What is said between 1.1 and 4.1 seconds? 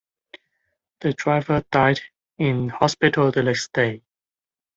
driver died in hospital the next day.